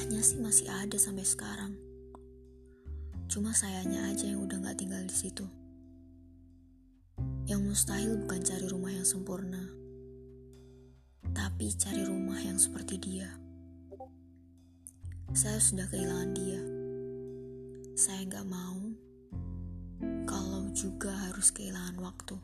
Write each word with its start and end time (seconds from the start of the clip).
Rumahnya 0.00 0.24
sih 0.24 0.40
masih 0.40 0.64
ada 0.72 0.96
sampai 0.96 1.28
sekarang. 1.28 1.76
Cuma 3.28 3.52
sayanya 3.52 4.08
aja 4.08 4.32
yang 4.32 4.48
udah 4.48 4.56
gak 4.64 4.80
tinggal 4.80 5.04
di 5.04 5.12
situ. 5.12 5.44
Yang 7.44 7.60
mustahil 7.68 8.16
bukan 8.16 8.40
cari 8.40 8.64
rumah 8.64 8.96
yang 8.96 9.04
sempurna, 9.04 9.60
tapi 11.36 11.76
cari 11.76 12.08
rumah 12.08 12.40
yang 12.40 12.56
seperti 12.56 12.96
dia. 12.96 13.28
Saya 15.36 15.60
sudah 15.60 15.84
kehilangan 15.92 16.32
dia. 16.32 16.62
Saya 17.92 18.24
gak 18.24 18.48
mau 18.48 18.80
kalau 20.24 20.72
juga 20.72 21.12
harus 21.28 21.52
kehilangan 21.52 22.00
waktu. 22.00 22.36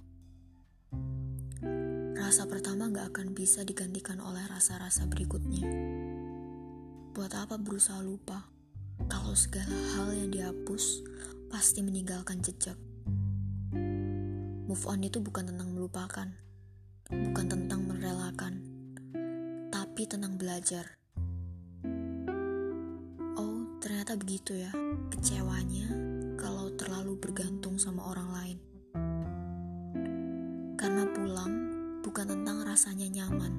Rasa 2.20 2.44
pertama 2.52 2.92
gak 2.92 3.16
akan 3.16 3.32
bisa 3.32 3.64
digantikan 3.64 4.20
oleh 4.20 4.44
rasa-rasa 4.44 5.08
berikutnya. 5.08 5.64
Buat 7.16 7.32
apa 7.32 7.56
berusaha 7.56 8.04
lupa 8.04 8.44
kalau 9.08 9.32
segala 9.32 9.72
hal 9.96 10.12
yang 10.12 10.28
dihapus 10.28 11.00
pasti 11.48 11.80
meninggalkan 11.80 12.44
jejak. 12.44 12.76
Move 14.68 14.84
on 14.84 15.00
itu 15.00 15.16
bukan 15.24 15.48
tentang 15.48 15.72
melupakan, 15.72 16.28
bukan 17.08 17.46
tentang 17.48 17.88
merelakan, 17.88 18.60
tapi 19.72 20.04
tentang 20.04 20.36
belajar. 20.36 21.00
Oh, 23.40 23.64
ternyata 23.80 24.12
begitu 24.20 24.52
ya, 24.52 24.68
kecewanya 25.08 25.88
kalau 26.36 26.68
terlalu 26.76 27.16
bergantung 27.16 27.80
sama 27.80 28.12
orang 28.12 28.28
lain. 28.28 28.58
Karena 30.76 31.08
pulang 31.16 31.52
bukan 32.04 32.28
tentang 32.28 32.60
rasanya 32.60 33.08
nyaman, 33.08 33.52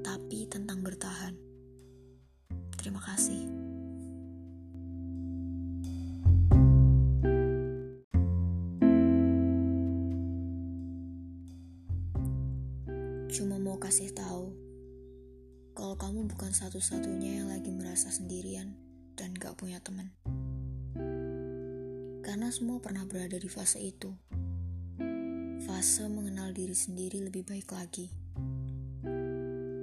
tapi 0.00 0.48
tentang 0.48 0.80
bertahan. 0.80 1.51
Terima 2.82 2.98
kasih. 2.98 3.46
Cuma 13.30 13.62
mau 13.62 13.78
kasih 13.78 14.10
tahu 14.10 14.50
kalau 15.78 15.94
kamu 15.94 16.26
bukan 16.26 16.50
satu-satunya 16.50 17.38
yang 17.38 17.54
lagi 17.54 17.70
merasa 17.70 18.10
sendirian 18.10 18.74
dan 19.14 19.30
gak 19.38 19.54
punya 19.54 19.78
teman. 19.78 20.10
Karena 22.26 22.48
semua 22.48 22.82
pernah 22.82 23.04
berada 23.04 23.38
di 23.38 23.46
fase 23.46 23.78
itu. 23.78 24.10
Fase 25.62 26.10
mengenal 26.10 26.50
diri 26.50 26.74
sendiri 26.74 27.22
lebih 27.22 27.46
baik 27.46 27.70
lagi. 27.70 28.10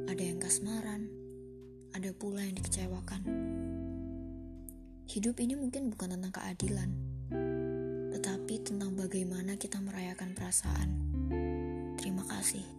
Ada 0.10 0.24
yang 0.26 0.42
kasmaran, 0.42 0.89
pula 2.20 2.44
yang 2.44 2.60
dikecewakan. 2.60 3.24
Hidup 5.10 5.40
ini 5.40 5.56
mungkin 5.56 5.88
bukan 5.90 6.20
tentang 6.20 6.36
keadilan, 6.36 6.90
tetapi 8.14 8.62
tentang 8.62 8.94
bagaimana 8.94 9.56
kita 9.56 9.80
merayakan 9.80 10.36
perasaan. 10.36 10.90
Terima 11.96 12.28
kasih. 12.28 12.79